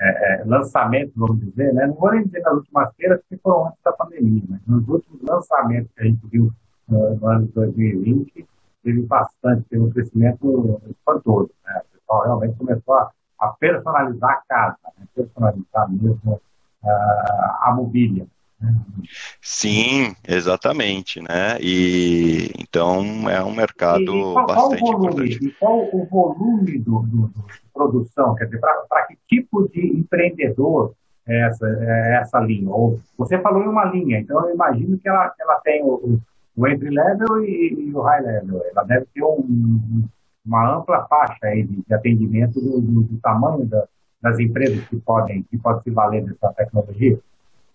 é, 0.00 0.42
é, 0.42 0.44
vamos 1.16 1.40
dizer, 1.40 1.72
né? 1.74 1.86
não 1.86 1.94
vou 1.94 2.12
nem 2.12 2.24
dizer 2.24 2.40
nas 2.40 2.54
últimas 2.54 2.94
feiras, 2.94 3.20
porque 3.20 3.36
foram 3.42 3.66
antes 3.66 3.82
da 3.84 3.92
pandemia, 3.92 4.42
mas 4.48 4.60
nos 4.66 4.88
últimos 4.88 5.22
lançamentos 5.22 5.90
que 5.94 6.02
a 6.02 6.04
gente 6.04 6.26
viu 6.28 6.52
no 6.88 7.26
ano 7.26 7.46
de 7.46 7.52
2020, 7.52 8.46
teve 8.82 9.02
bastante, 9.02 9.68
teve 9.68 9.82
um 9.82 9.90
crescimento 9.90 10.80
espantoso. 10.88 11.50
Né? 11.64 11.80
O 11.80 11.98
pessoal 11.98 12.22
realmente 12.24 12.58
começou 12.58 12.94
a, 12.94 13.10
a 13.40 13.48
personalizar 13.48 14.30
a 14.30 14.42
casa, 14.48 14.78
né? 14.98 15.06
personalizar 15.14 15.90
mesmo 15.90 16.32
uh, 16.32 16.88
a 17.60 17.72
mobília. 17.74 18.26
Sim, 19.40 20.14
exatamente, 20.26 21.20
né? 21.20 21.58
E 21.60 22.50
então 22.58 23.28
é 23.30 23.42
um 23.42 23.54
mercado 23.54 24.02
e, 24.02 24.32
qual, 24.32 24.46
bastante 24.46 24.80
qual 24.80 24.92
volume, 24.92 25.06
importante. 25.06 25.46
E 25.46 25.50
qual 25.52 25.88
o 25.92 26.04
volume 26.06 26.78
do, 26.78 26.98
do, 27.00 27.28
do 27.28 27.44
produção? 27.72 28.34
Quer 28.34 28.46
dizer, 28.46 28.60
para 28.60 29.06
que 29.06 29.16
tipo 29.28 29.68
de 29.68 29.86
empreendedor 29.96 30.94
é 31.26 31.46
essa, 31.46 31.66
é 31.68 32.20
essa 32.20 32.40
linha? 32.40 32.70
Ou, 32.70 33.00
você 33.16 33.38
falou 33.38 33.62
em 33.62 33.68
uma 33.68 33.84
linha, 33.84 34.18
então 34.18 34.44
eu 34.46 34.54
imagino 34.54 34.98
que 34.98 35.08
ela, 35.08 35.32
ela 35.38 35.60
tem 35.60 35.82
o, 35.84 36.18
o 36.56 36.66
entry-level 36.66 37.44
e, 37.44 37.88
e, 37.88 37.94
o 37.94 38.00
high-level. 38.00 38.62
Ela 38.72 38.84
deve 38.84 39.06
ter 39.14 39.22
um, 39.22 40.04
uma 40.44 40.78
ampla 40.78 41.06
faixa 41.06 41.46
aí 41.46 41.62
de, 41.62 41.84
de 41.86 41.94
atendimento 41.94 42.60
do, 42.60 42.80
do, 42.80 43.02
do 43.02 43.18
tamanho 43.18 43.64
da, 43.66 43.86
das 44.20 44.40
empresas 44.40 44.84
que 44.88 44.96
podem, 44.96 45.44
que 45.44 45.56
podem 45.58 45.82
se 45.82 45.90
valer 45.90 46.24
dessa 46.24 46.52
tecnologia. 46.54 47.20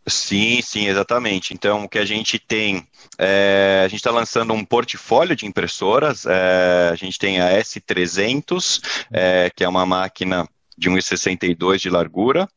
Sim, 0.06 0.62
sim, 0.62 0.88
exatamente. 0.88 1.54
Então, 1.54 1.86
o 1.86 1.90
que 1.90 1.98
a 1.98 2.06
gente 2.06 2.38
tem, 2.38 2.86
é, 3.18 3.84
a 3.86 3.88
gente 3.88 4.00
está 4.00 4.12
lançando 4.12 4.54
um 4.54 4.66
portfólio 4.66 5.36
de 5.36 5.46
impressoras. 5.46 6.26
É, 6.26 6.90
a 6.92 6.96
gente 6.96 7.18
tem 7.18 7.40
a 7.40 7.52
S300, 7.52 8.82
é, 9.12 9.50
que 9.50 9.64
é 9.64 9.70
uma 9.70 9.86
máquina 9.86 10.48
de 10.78 10.90
1,62 10.90 11.78
de 11.78 11.90
largura. 11.90 12.48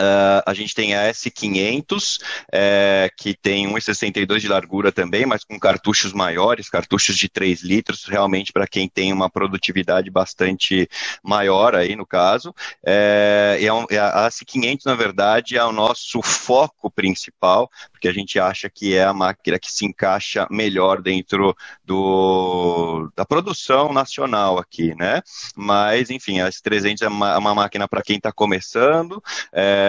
Uh, 0.00 0.42
a 0.46 0.54
gente 0.54 0.74
tem 0.74 0.94
a 0.94 1.10
S500, 1.10 2.20
é, 2.52 3.10
que 3.16 3.34
tem 3.34 3.66
1,62 3.66 4.38
de 4.38 4.46
largura 4.46 4.92
também, 4.92 5.26
mas 5.26 5.42
com 5.42 5.58
cartuchos 5.58 6.12
maiores, 6.12 6.68
cartuchos 6.68 7.16
de 7.16 7.28
3 7.28 7.62
litros, 7.62 8.04
realmente 8.04 8.52
para 8.52 8.66
quem 8.66 8.88
tem 8.88 9.12
uma 9.12 9.28
produtividade 9.28 10.08
bastante 10.08 10.88
maior 11.22 11.74
aí 11.74 11.96
no 11.96 12.06
caso. 12.06 12.54
É, 12.86 13.58
e 13.60 13.68
a 13.68 14.28
S500, 14.28 14.82
na 14.84 14.94
verdade, 14.94 15.56
é 15.56 15.64
o 15.64 15.72
nosso 15.72 16.22
foco 16.22 16.88
principal, 16.90 17.68
porque 17.90 18.06
a 18.06 18.12
gente 18.12 18.38
acha 18.38 18.70
que 18.70 18.94
é 18.94 19.02
a 19.02 19.12
máquina 19.12 19.58
que 19.58 19.70
se 19.70 19.84
encaixa 19.84 20.46
melhor 20.48 21.02
dentro 21.02 21.56
do, 21.84 23.10
da 23.16 23.26
produção 23.26 23.92
nacional 23.92 24.58
aqui, 24.58 24.94
né? 24.94 25.22
Mas, 25.56 26.08
enfim, 26.10 26.40
a 26.40 26.48
S300 26.48 27.02
é 27.02 27.08
uma, 27.08 27.36
uma 27.38 27.54
máquina 27.54 27.88
para 27.88 28.02
quem 28.02 28.16
está 28.16 28.30
começando. 28.30 29.22
É, 29.52 29.87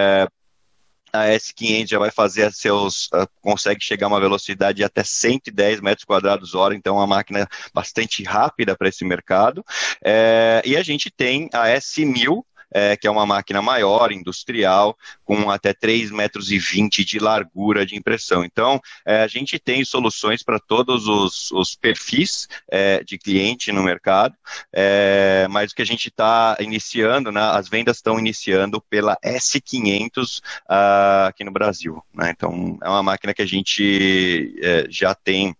a 1.12 1.28
S500 1.28 1.90
já 1.90 2.00
vai 2.00 2.12
fazer 2.12 2.52
seus, 2.54 3.08
uh, 3.08 3.28
consegue 3.42 3.84
chegar 3.84 4.08
a 4.08 4.10
uma 4.10 4.20
velocidade 4.20 4.78
de 4.78 4.84
até 4.84 5.04
110 5.04 5.82
metros 5.82 6.06
quadrados 6.06 6.56
hora, 6.56 6.76
então 6.76 6.96
é 6.96 7.00
uma 7.00 7.08
máquina 7.08 7.48
bastante 7.74 8.24
rápida 8.24 8.76
para 8.76 8.90
esse 8.90 9.04
mercado. 9.04 9.64
É, 10.04 10.62
e 10.66 10.78
a 10.78 10.84
gente 10.84 11.10
tem 11.10 11.50
a 11.54 11.68
S1000, 11.68 12.44
é, 12.72 12.96
que 12.96 13.08
é 13.08 13.12
uma 13.12 13.26
máquina 13.26 13.62
maior, 13.62 14.12
industrial, 14.12 14.98
com 15.24 15.50
até 15.50 15.74
3,20 15.74 16.12
metros 16.12 16.52
e 16.52 16.60
20 16.60 17.06
de 17.06 17.20
largura 17.20 17.86
de 17.86 17.96
impressão. 17.96 18.44
Então, 18.44 18.80
é, 19.06 19.22
a 19.22 19.28
gente 19.28 19.60
tem 19.60 19.84
soluções 19.84 20.44
para 20.44 20.60
todos 20.60 21.08
os, 21.08 21.52
os 21.52 21.76
perfis 21.76 22.48
é, 22.70 23.04
de 23.04 23.18
cliente 23.18 23.72
no 23.72 23.84
mercado, 23.84 24.36
é, 24.74 25.48
mas 25.50 25.72
o 25.72 25.76
que 25.76 25.82
a 25.82 25.86
gente 25.86 26.10
está 26.10 26.58
iniciando, 26.60 27.32
né, 27.32 27.42
as 27.42 27.68
vendas 27.68 27.98
estão 27.98 28.20
iniciando 28.20 28.82
pela 28.90 29.18
S500 29.24 30.40
uh, 30.40 30.42
ah, 30.70 31.28
aqui 31.28 31.44
no 31.44 31.52
Brasil. 31.52 32.04
Né? 32.14 32.32
Então, 32.36 32.78
é 32.82 32.90
uma 32.90 33.04
máquina 33.04 33.34
que 33.34 33.42
a 33.42 33.48
gente 33.48 34.56
é, 34.62 34.86
já 34.90 35.14
tem 35.14 35.56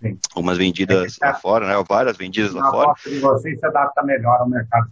Sim. 0.00 0.16
Umas 0.36 0.56
vendidas 0.56 1.16
é 1.16 1.18
tá, 1.18 1.26
lá 1.32 1.34
fora, 1.34 1.66
né? 1.66 1.84
Várias 1.88 2.16
vendidas 2.16 2.52
lá 2.52 2.70
fora. 2.70 2.94
E 3.04 3.18
você 3.18 3.56
se 3.56 3.66
adapta 3.66 4.02
melhor 4.04 4.40
ao 4.40 4.48
mercado. 4.48 4.88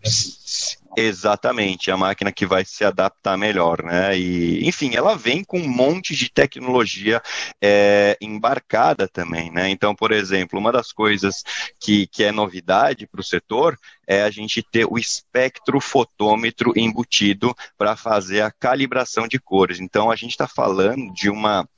Exatamente, 0.98 1.90
a 1.90 1.96
máquina 1.96 2.32
que 2.32 2.46
vai 2.46 2.64
se 2.64 2.82
adaptar 2.82 3.36
melhor, 3.36 3.82
né? 3.82 4.18
E, 4.18 4.66
enfim, 4.66 4.94
ela 4.96 5.14
vem 5.14 5.44
com 5.44 5.58
um 5.58 5.68
monte 5.68 6.16
de 6.16 6.30
tecnologia 6.30 7.20
é, 7.60 8.16
embarcada 8.18 9.06
também, 9.06 9.50
né? 9.50 9.68
Então, 9.68 9.94
por 9.94 10.10
exemplo, 10.10 10.58
uma 10.58 10.72
das 10.72 10.92
coisas 10.92 11.44
que, 11.78 12.06
que 12.06 12.24
é 12.24 12.32
novidade 12.32 13.06
para 13.06 13.20
o 13.20 13.24
setor 13.24 13.78
é 14.06 14.22
a 14.22 14.30
gente 14.30 14.62
ter 14.62 14.86
o 14.86 14.96
espectrofotômetro 14.96 16.72
embutido 16.74 17.54
para 17.76 17.94
fazer 17.94 18.40
a 18.40 18.50
calibração 18.50 19.28
de 19.28 19.38
cores. 19.38 19.80
Então, 19.80 20.10
a 20.10 20.16
gente 20.16 20.30
está 20.30 20.48
falando 20.48 21.12
de 21.12 21.28
uma 21.28 21.68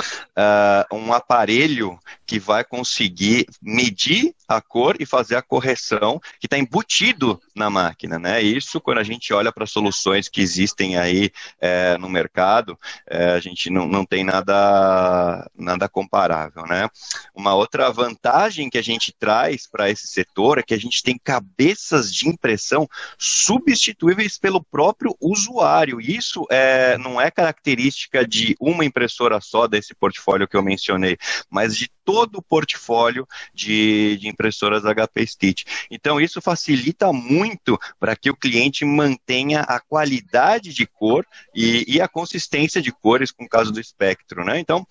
uh, 0.00 0.96
um 0.96 1.12
aparelho 1.12 1.98
que 2.26 2.38
vai 2.38 2.64
conseguir 2.64 3.46
medir 3.60 4.34
a 4.56 4.60
cor 4.60 4.96
e 5.00 5.06
fazer 5.06 5.36
a 5.36 5.42
correção 5.42 6.20
que 6.38 6.46
está 6.46 6.58
embutido 6.58 7.40
na 7.54 7.70
máquina, 7.70 8.18
né? 8.18 8.42
Isso 8.42 8.80
quando 8.80 8.98
a 8.98 9.02
gente 9.02 9.32
olha 9.32 9.52
para 9.52 9.66
soluções 9.66 10.28
que 10.28 10.40
existem 10.40 10.96
aí 10.96 11.30
é, 11.60 11.96
no 11.98 12.08
mercado, 12.08 12.78
é, 13.08 13.32
a 13.32 13.40
gente 13.40 13.70
não, 13.70 13.86
não 13.86 14.04
tem 14.04 14.24
nada, 14.24 15.50
nada 15.56 15.88
comparável, 15.88 16.64
né? 16.66 16.88
Uma 17.34 17.54
outra 17.54 17.90
vantagem 17.90 18.70
que 18.70 18.78
a 18.78 18.82
gente 18.82 19.12
traz 19.18 19.66
para 19.66 19.90
esse 19.90 20.06
setor 20.06 20.58
é 20.58 20.62
que 20.62 20.74
a 20.74 20.78
gente 20.78 21.02
tem 21.02 21.18
cabeças 21.18 22.12
de 22.12 22.28
impressão 22.28 22.88
substituíveis 23.18 24.38
pelo 24.38 24.62
próprio 24.62 25.16
usuário. 25.20 26.00
Isso 26.00 26.46
é, 26.50 26.96
não 26.98 27.20
é 27.20 27.30
característica 27.30 28.26
de 28.26 28.56
uma 28.60 28.84
impressora 28.84 29.40
só 29.40 29.66
desse 29.66 29.94
portfólio 29.94 30.48
que 30.48 30.56
eu 30.56 30.62
mencionei, 30.62 31.16
mas 31.50 31.76
de 31.76 31.90
todo 32.04 32.36
o 32.36 32.42
portfólio 32.42 33.26
de, 33.54 34.18
de 34.20 34.28
impressoras 34.42 34.82
HP 34.82 35.26
Stitch. 35.26 35.64
Então, 35.90 36.20
isso 36.20 36.40
facilita 36.40 37.12
muito 37.12 37.78
para 38.00 38.16
que 38.16 38.30
o 38.30 38.36
cliente 38.36 38.84
mantenha 38.84 39.60
a 39.60 39.78
qualidade 39.78 40.74
de 40.74 40.84
cor 40.86 41.24
e, 41.54 41.84
e 41.86 42.00
a 42.00 42.08
consistência 42.08 42.82
de 42.82 42.90
cores 42.90 43.30
com 43.30 43.44
o 43.44 43.48
caso 43.48 43.70
do 43.72 43.80
espectro, 43.80 44.44
né? 44.44 44.58
Então, 44.58 44.86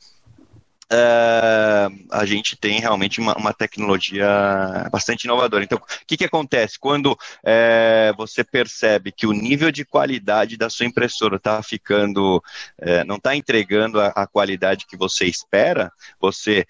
Uh, 0.94 1.88
a 2.12 2.26
gente 2.26 2.58
tem 2.58 2.82
realmente 2.82 3.22
uma, 3.22 3.34
uma, 3.38 3.54
tecnologia 3.54 4.28
bastante 4.92 5.24
inovadora. 5.24 5.64
Então, 5.64 5.78
o 5.78 6.06
que, 6.06 6.18
que 6.18 6.26
acontece? 6.26 6.78
Quando 6.78 7.14
uh, 7.14 8.18
você 8.18 8.44
percebe 8.44 9.10
que 9.10 9.26
o 9.26 9.32
nível 9.32 9.72
de 9.72 9.86
qualidade 9.86 10.58
da 10.58 10.70
sua 10.70 10.86
impressora 10.86 11.38
está 11.38 11.64
ficando, 11.64 12.44
uh, 12.80 13.06
não 13.08 13.16
está 13.16 13.34
entregando 13.34 14.02
a, 14.02 14.08
a, 14.08 14.28
qualidade 14.28 14.86
que 14.86 14.98
você 14.98 15.24
espera, 15.28 15.90
você 16.20 16.66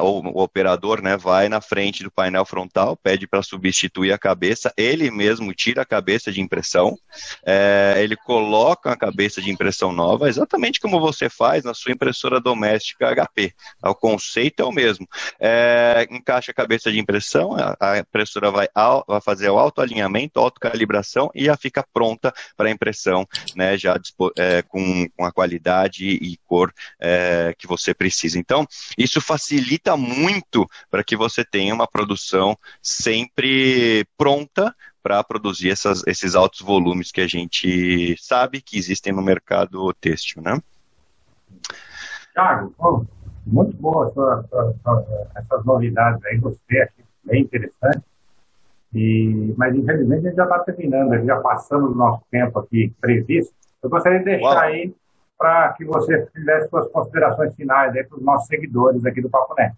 ou 0.00 0.24
o 0.24 0.42
operador 0.42 1.02
né, 1.02 1.16
vai 1.16 1.48
na 1.48 1.60
frente 1.60 2.02
do 2.02 2.10
painel 2.10 2.44
frontal, 2.44 2.96
pede 2.96 3.26
para 3.26 3.42
substituir 3.42 4.12
a 4.12 4.18
cabeça, 4.18 4.72
ele 4.76 5.10
mesmo 5.10 5.52
tira 5.52 5.82
a 5.82 5.86
cabeça 5.86 6.30
de 6.30 6.40
impressão, 6.40 6.96
é, 7.44 7.96
ele 7.98 8.16
coloca 8.16 8.92
a 8.92 8.96
cabeça 8.96 9.42
de 9.42 9.50
impressão 9.50 9.92
nova, 9.92 10.28
exatamente 10.28 10.80
como 10.80 11.00
você 11.00 11.28
faz 11.28 11.64
na 11.64 11.74
sua 11.74 11.92
impressora 11.92 12.40
doméstica 12.40 13.14
HP. 13.14 13.52
O 13.82 13.94
conceito 13.94 14.62
é 14.62 14.64
o 14.64 14.72
mesmo. 14.72 15.06
É, 15.40 16.06
encaixa 16.10 16.52
a 16.52 16.54
cabeça 16.54 16.90
de 16.90 16.98
impressão, 16.98 17.56
a, 17.80 17.98
impressora 17.98 18.50
vai, 18.50 18.68
ao, 18.74 19.04
vai 19.06 19.20
fazer 19.20 19.50
o 19.50 19.58
autoalinhamento, 19.58 20.38
autocalibração 20.38 21.30
e 21.34 21.44
já 21.44 21.56
fica 21.56 21.84
pronta 21.92 22.32
para 22.56 22.70
impressão, 22.70 23.26
né, 23.56 23.76
já 23.76 23.98
é, 24.38 24.62
com, 24.62 25.08
com, 25.16 25.24
a 25.24 25.32
qualidade 25.32 26.06
e 26.06 26.38
cor 26.46 26.72
que 27.58 27.66
você 27.66 27.92
precisa. 27.92 28.38
Então, 28.38 28.66
isso 28.96 29.20
facilita 29.20 29.63
facilita 29.64 29.96
muito 29.96 30.66
para 30.90 31.02
que 31.02 31.16
você 31.16 31.44
tenha 31.44 31.74
uma 31.74 31.86
produção 31.86 32.56
sempre 32.82 34.06
pronta 34.16 34.74
para 35.02 35.22
produzir 35.24 35.70
essas, 35.70 36.06
esses 36.06 36.34
altos 36.34 36.60
volumes 36.60 37.10
que 37.10 37.20
a 37.20 37.26
gente 37.26 38.16
sabe 38.18 38.60
que 38.60 38.78
existem 38.78 39.12
no 39.12 39.22
mercado 39.22 39.92
têxtil, 39.94 40.42
né? 40.42 40.58
Thiago, 42.32 43.06
muito 43.46 43.76
boa 43.76 44.12
sua, 44.12 44.44
sua, 44.48 44.74
sua, 44.82 45.28
essas 45.36 45.64
novidades 45.64 46.24
aí, 46.24 46.38
gostei, 46.38 46.82
achei 46.82 47.04
bem 47.24 47.42
interessante. 47.42 48.02
E, 48.94 49.54
mas 49.56 49.74
infelizmente 49.74 50.26
a 50.26 50.28
gente 50.28 50.36
já 50.36 50.44
está 50.44 50.58
terminando, 50.60 51.24
já 51.24 51.40
passamos 51.40 51.92
o 51.92 51.94
nosso 51.94 52.22
tempo 52.30 52.58
aqui 52.58 52.92
previsto. 53.00 53.52
Eu 53.82 53.90
gostaria 53.90 54.20
de 54.20 54.24
deixar 54.24 54.46
Uau. 54.46 54.58
aí 54.58 54.94
para 55.38 55.72
que 55.72 55.84
você 55.84 56.26
fizesse 56.32 56.68
suas 56.68 56.90
considerações 56.90 57.54
finais 57.54 57.92
para 57.92 58.16
os 58.16 58.22
nossos 58.22 58.46
seguidores 58.46 59.04
aqui 59.04 59.20
do 59.20 59.30
Papo 59.30 59.54
Net. 59.54 59.74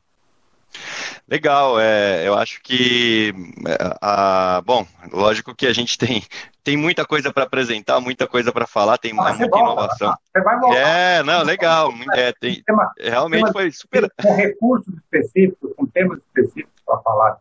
Legal, 1.29 1.81
é, 1.81 2.27
eu 2.27 2.35
acho 2.35 2.61
que, 2.63 3.35
é, 3.67 3.97
a, 4.01 4.63
bom, 4.65 4.87
lógico 5.13 5.57
que 5.57 5.67
a 5.67 5.73
gente 5.73 5.99
tem, 5.99 6.23
tem 6.63 6.77
muita 6.77 7.05
coisa 7.05 7.33
para 7.33 7.45
apresentar, 7.45 8.01
muita 8.01 8.29
coisa 8.29 8.53
para 8.53 8.67
falar, 8.67 8.97
tem 8.97 9.13
ah, 9.13 9.35
muita 9.35 9.59
inovação. 9.59 10.15
Você 10.33 10.43
vai 10.43 10.59
voltar. 10.61 10.77
É, 10.77 11.23
não, 11.25 11.43
legal, 11.43 11.93
é, 12.15 12.33
tem, 12.33 12.63
realmente 12.99 13.51
foi 13.51 13.73
super... 13.73 14.09
Com 14.23 14.37
recursos 14.37 14.95
específicos, 14.95 15.73
com 15.77 15.87
temas 15.87 16.19
específicos 16.19 16.73
para 16.85 16.99
falar 17.01 17.39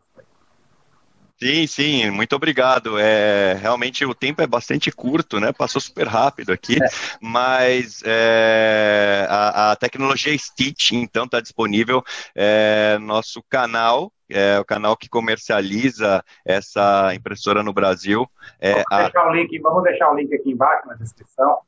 Sim, 1.46 1.68
sim, 1.68 2.10
muito 2.10 2.36
obrigado. 2.36 2.98
É, 2.98 3.54
realmente 3.54 4.04
o 4.04 4.16
tempo 4.16 4.42
é 4.42 4.48
bastante 4.48 4.92
curto, 4.92 5.40
né? 5.40 5.54
Passou 5.54 5.80
super 5.80 6.08
rápido 6.08 6.52
aqui, 6.52 6.74
é. 6.82 6.88
mas 7.22 8.02
é, 8.04 9.28
a, 9.30 9.72
a, 9.72 9.75
tecnologia 9.75 10.36
Stitch, 10.36 10.94
então, 10.94 11.25
está 11.25 11.40
disponível 11.40 12.04
é, 12.34 12.98
no 13.00 13.06
nosso 13.06 13.44
canal, 13.48 14.12
é 14.28 14.60
o 14.60 14.66
canal 14.66 14.98
que 14.98 15.08
comercializa 15.08 16.24
essa 16.44 17.14
impressora 17.14 17.62
no 17.62 17.72
Brasil. 17.72 18.28
É 18.60 18.72
vamos, 18.72 18.86
a... 18.90 19.04
deixar 19.04 19.30
o 19.30 19.34
link, 19.36 19.60
vamos 19.60 19.84
deixar 19.84 20.12
o 20.12 20.16
link 20.16 20.34
aqui 20.34 20.50
embaixo 20.50 20.88
na 20.88 20.96
descrição. 20.96 21.60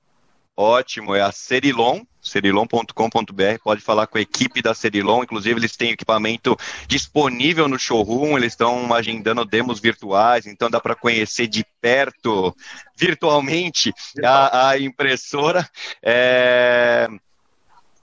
Ótimo, 0.59 1.13
é 1.13 1.21
a 1.21 1.31
Cerilon, 1.31 2.01
cerilon.com.br, 2.19 3.59
pode 3.63 3.79
falar 3.79 4.07
com 4.07 4.17
a 4.17 4.21
equipe 4.21 4.59
da 4.59 4.73
Cerilon, 4.73 5.21
inclusive 5.21 5.59
eles 5.59 5.77
têm 5.77 5.91
equipamento 5.91 6.57
disponível 6.87 7.67
no 7.67 7.77
showroom, 7.77 8.35
eles 8.35 8.53
estão 8.53 8.91
agendando 8.91 9.45
demos 9.45 9.79
virtuais, 9.79 10.47
então 10.47 10.67
dá 10.67 10.81
para 10.81 10.95
conhecer 10.95 11.45
de 11.45 11.63
perto, 11.79 12.55
virtualmente, 12.97 13.93
a, 14.23 14.69
a 14.69 14.79
impressora. 14.79 15.69
É... 16.01 17.07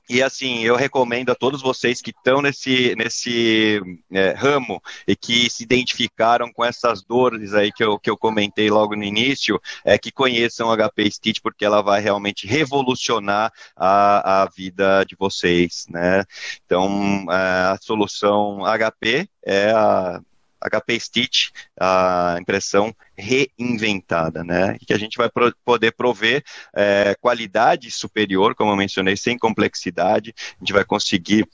E 0.09 0.23
assim, 0.23 0.61
eu 0.61 0.77
recomendo 0.77 1.31
a 1.31 1.35
todos 1.35 1.63
vocês 1.63 2.03
que 2.03 2.11
estão 2.11 2.43
nesse, 2.43 2.95
nesse 2.95 3.81
é, 4.13 4.33
ramo 4.33 4.83
e 5.09 5.17
que 5.17 5.49
se 5.49 5.63
identificaram 5.63 6.53
com 6.53 6.65
essas 6.65 7.03
dores 7.03 7.55
aí 7.55 7.73
que 7.73 7.83
eu, 7.83 7.99
que 7.99 8.11
eu 8.11 8.17
comentei 8.17 8.69
logo 8.71 8.95
no 8.95 9.03
início, 9.03 9.61
é 9.85 9.97
que 9.97 10.13
conheçam 10.13 10.71
a 10.71 10.77
HP 10.77 11.11
Stitch, 11.11 11.41
porque 11.43 11.65
ela 11.65 11.81
vai 11.81 12.01
realmente 12.03 12.47
revolucionar 12.47 13.51
a, 13.75 14.43
a 14.43 14.47
vida 14.47 15.05
de 15.05 15.17
vocês, 15.17 15.87
né? 15.89 16.25
Então, 16.67 17.25
a 17.29 17.79
solução 17.81 18.61
HP 18.65 19.29
é 19.43 19.71
a 19.71 20.21
HP 20.65 21.01
Stitch, 21.01 21.51
a 21.79 22.37
impressão 22.41 22.95
reinventada, 23.17 24.43
né? 24.43 24.77
Que 24.87 24.93
a 24.93 24.99
gente 24.99 25.17
vai 25.17 25.29
pro 25.29 25.55
poder 25.65 25.93
prover 25.93 26.43
é, 26.75 27.15
qualidade 27.21 27.91
superior, 27.91 28.55
como 28.55 28.71
eu 28.73 28.77
mencionei, 28.77 29.17
sem 29.17 29.39
complexidade, 29.39 30.35
a 30.37 30.59
gente 30.61 30.73
vai 30.73 30.85
conseguir 30.85 31.47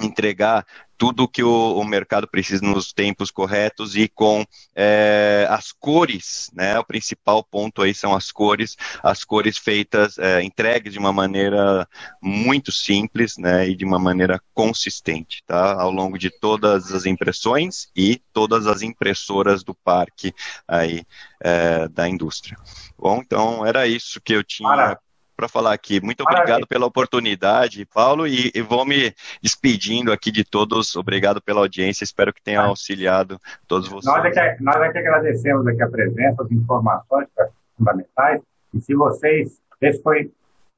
entregar 0.00 0.66
tudo 0.96 1.28
que 1.28 1.42
o, 1.42 1.76
o, 1.76 1.84
mercado 1.84 2.26
precisa 2.28 2.64
nos 2.64 2.92
tempos 2.92 3.30
corretos 3.30 3.96
e 3.96 4.08
com 4.08 4.44
é, 4.74 5.46
as 5.50 5.72
cores, 5.72 6.50
né? 6.54 6.78
O 6.78 6.84
principal 6.84 7.42
ponto 7.42 7.82
aí 7.82 7.94
são 7.94 8.14
as 8.14 8.30
cores, 8.30 8.76
as 9.02 9.24
cores 9.24 9.58
feitas, 9.58 10.18
é, 10.18 10.42
entregues 10.42 10.92
de 10.92 10.98
uma 10.98 11.12
maneira 11.12 11.88
muito 12.22 12.72
simples, 12.72 13.36
né? 13.36 13.68
E 13.68 13.76
de 13.76 13.84
uma 13.84 13.98
maneira 13.98 14.40
consistente, 14.52 15.42
tá? 15.46 15.80
Ao 15.80 15.90
longo 15.90 16.18
de 16.18 16.30
todas 16.30 16.92
as 16.92 17.06
impressões 17.06 17.88
e 17.96 18.20
todas 18.32 18.66
as 18.66 18.82
impressoras 18.82 19.62
do 19.62 19.74
parque 19.74 20.34
aí 20.66 21.04
é, 21.40 21.88
da 21.88 22.08
indústria. 22.08 22.56
Bom, 22.98 23.20
então 23.24 23.66
era 23.66 23.86
isso 23.86 24.20
que 24.20 24.32
eu 24.32 24.44
tinha 24.44 24.98
para 25.36 25.48
falar 25.48 25.72
aqui. 25.72 26.00
Muito 26.00 26.22
obrigado 26.22 26.46
Maravilha. 26.46 26.66
pela 26.66 26.86
oportunidade, 26.86 27.86
Paulo, 27.86 28.26
e, 28.26 28.50
e, 28.54 28.62
vou 28.62 28.84
me 28.84 29.14
despedindo 29.42 30.12
aqui 30.12 30.30
de 30.30 30.44
todos. 30.44 30.96
Obrigado 30.96 31.40
pela 31.42 31.60
audiência, 31.60 32.04
espero 32.04 32.32
que 32.32 32.42
tenha 32.42 32.60
auxiliado 32.60 33.38
todos 33.66 33.88
vocês. 33.88 34.14
Nós 34.14 34.24
é 34.24 34.30
que, 34.30 34.62
nós 34.62 34.76
é 34.76 34.92
que 34.92 34.98
agradecemos 34.98 35.66
aqui 35.66 35.82
a 35.82 35.88
presença, 35.88 36.42
as 36.42 36.50
informações 36.50 37.28
fundamentais, 37.76 38.40
e 38.72 38.80
se 38.80 38.94
vocês, 38.94 39.60
esse 39.80 40.02
foi 40.02 40.30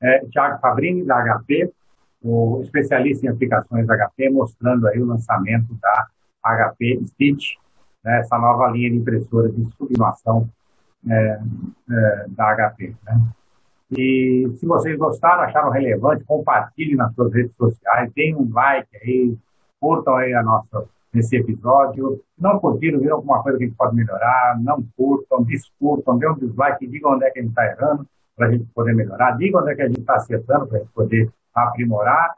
é, 0.02 0.20
Tiago 0.30 0.60
Fabrini, 0.60 1.04
da 1.04 1.22
HP, 1.22 1.70
o 2.22 2.60
especialista 2.62 3.26
em 3.26 3.28
aplicações 3.28 3.86
HP, 3.86 4.30
mostrando 4.30 4.88
aí 4.88 5.00
o 5.00 5.06
lançamento 5.06 5.74
da 5.80 6.06
HP 6.44 7.00
Stitch, 7.06 7.54
né, 8.04 8.20
essa 8.20 8.38
nova 8.38 8.68
linha 8.68 8.90
de 8.90 8.96
impressoras 8.96 9.54
de 9.54 9.64
sublimação 9.76 10.48
é, 11.08 11.40
é, 11.90 12.26
da 12.28 12.54
HP. 12.54 12.94
Né? 13.04 13.20
E 13.92 14.48
se 14.56 14.66
vocês 14.66 14.98
gostaram, 14.98 15.42
acharam 15.42 15.70
relevante, 15.70 16.24
compartilhem 16.24 16.96
nas 16.96 17.14
suas 17.14 17.32
redes 17.32 17.54
sociais, 17.56 18.12
deem 18.14 18.34
um 18.34 18.50
like 18.52 18.88
aí, 18.96 19.36
curtam 19.80 20.16
aí 20.16 20.34
a 20.34 20.42
nossa, 20.42 20.84
nesse 21.14 21.36
episódio. 21.36 22.20
Não 22.36 22.58
curtiram, 22.58 22.98
viram 22.98 23.16
alguma 23.16 23.42
coisa 23.42 23.58
que 23.58 23.64
a 23.64 23.66
gente 23.68 23.76
pode 23.76 23.94
melhorar, 23.94 24.58
não 24.60 24.84
curtam, 24.96 25.44
discutam, 25.44 26.18
dê 26.18 26.28
um 26.28 26.34
dislike, 26.34 26.86
digam 26.86 27.12
onde 27.12 27.26
é 27.26 27.30
que 27.30 27.38
a 27.38 27.42
gente 27.42 27.50
está 27.50 27.66
errando 27.66 28.06
para 28.34 28.48
a 28.48 28.50
gente 28.50 28.64
poder 28.74 28.94
melhorar, 28.94 29.36
digam 29.38 29.60
onde 29.60 29.70
é 29.70 29.74
que 29.76 29.82
a 29.82 29.86
gente 29.86 30.00
está 30.00 30.16
acertando 30.16 30.66
para 30.66 30.78
a 30.78 30.80
gente 30.80 30.92
poder 30.92 31.30
aprimorar. 31.54 32.34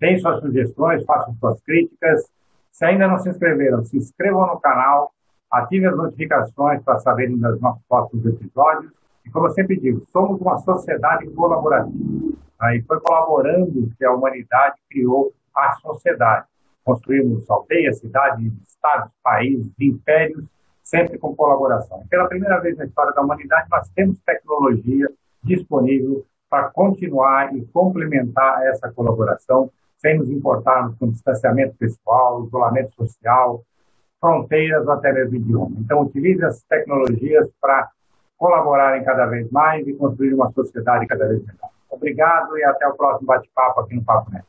Deem 0.00 0.18
suas 0.18 0.40
sugestões, 0.40 1.04
façam 1.04 1.34
suas 1.36 1.60
críticas. 1.62 2.28
Se 2.72 2.84
ainda 2.84 3.08
não 3.08 3.18
se 3.18 3.28
inscreveram, 3.28 3.84
se 3.84 3.96
inscrevam 3.96 4.46
no 4.46 4.60
canal, 4.60 5.12
ativem 5.50 5.88
as 5.88 5.96
notificações 5.96 6.82
para 6.82 6.98
saberem 6.98 7.36
dos 7.38 7.60
nossos 7.60 7.82
próximos 7.88 8.26
episódios 8.26 8.92
como 9.30 9.46
eu 9.46 9.50
sempre 9.50 9.78
digo, 9.78 10.04
somos 10.12 10.40
uma 10.40 10.58
sociedade 10.58 11.28
colaborativa. 11.30 12.32
Aí 12.60 12.82
foi 12.82 13.00
colaborando 13.00 13.90
que 13.96 14.04
a 14.04 14.12
humanidade 14.12 14.76
criou 14.90 15.32
a 15.54 15.72
sociedade. 15.74 16.46
construímos 16.84 17.48
aldeias, 17.50 17.98
cidades, 17.98 18.50
estados, 18.66 19.12
países, 19.22 19.70
impérios, 19.78 20.42
sempre 20.82 21.18
com 21.18 21.36
colaboração. 21.36 22.02
Pela 22.08 22.26
primeira 22.26 22.58
vez 22.60 22.78
na 22.78 22.86
história 22.86 23.12
da 23.12 23.20
humanidade, 23.20 23.68
nós 23.70 23.90
temos 23.90 24.18
tecnologia 24.20 25.06
disponível 25.42 26.24
para 26.48 26.70
continuar 26.70 27.54
e 27.54 27.62
complementar 27.66 28.62
essa 28.68 28.90
colaboração, 28.90 29.70
sem 29.98 30.16
nos 30.16 30.30
importarmos 30.30 30.96
com 30.96 31.10
distanciamento 31.10 31.76
pessoal, 31.76 32.44
isolamento 32.46 32.94
social, 32.94 33.62
fronteiras 34.18 34.86
ou 34.86 34.92
até 34.92 35.12
mesmo 35.12 35.36
idioma. 35.36 35.76
Então, 35.80 36.00
utilize 36.02 36.42
as 36.42 36.62
tecnologias 36.62 37.50
para 37.60 37.90
colaborarem 38.38 39.04
cada 39.04 39.26
vez 39.26 39.50
mais 39.50 39.86
e 39.86 39.92
construir 39.92 40.32
uma 40.32 40.50
sociedade 40.52 41.06
cada 41.06 41.28
vez 41.28 41.40
melhor. 41.40 41.70
Obrigado 41.90 42.56
e 42.56 42.64
até 42.64 42.86
o 42.86 42.94
próximo 42.94 43.26
bate-papo 43.26 43.80
aqui 43.80 43.96
no 43.96 44.04
Papo 44.04 44.30
Neto. 44.30 44.48